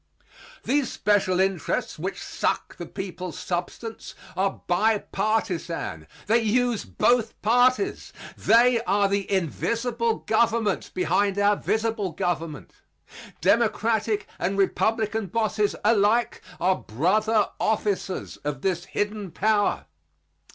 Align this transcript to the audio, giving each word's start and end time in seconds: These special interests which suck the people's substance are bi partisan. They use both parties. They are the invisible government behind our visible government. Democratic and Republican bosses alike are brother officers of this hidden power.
These 0.63 0.91
special 0.91 1.39
interests 1.39 1.99
which 1.99 2.19
suck 2.19 2.77
the 2.77 2.87
people's 2.87 3.37
substance 3.37 4.15
are 4.35 4.63
bi 4.65 4.97
partisan. 4.97 6.07
They 6.25 6.39
use 6.41 6.85
both 6.85 7.39
parties. 7.43 8.11
They 8.35 8.81
are 8.87 9.07
the 9.07 9.31
invisible 9.31 10.15
government 10.15 10.89
behind 10.95 11.37
our 11.37 11.55
visible 11.55 12.13
government. 12.13 12.73
Democratic 13.41 14.25
and 14.39 14.57
Republican 14.57 15.27
bosses 15.27 15.75
alike 15.85 16.41
are 16.59 16.77
brother 16.77 17.49
officers 17.59 18.37
of 18.37 18.63
this 18.63 18.85
hidden 18.85 19.29
power. 19.29 19.85